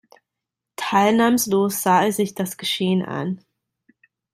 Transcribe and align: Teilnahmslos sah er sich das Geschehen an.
Teilnahmslos 0.77 1.83
sah 1.83 2.05
er 2.05 2.11
sich 2.11 2.33
das 2.33 2.57
Geschehen 2.57 3.05
an. 3.05 3.39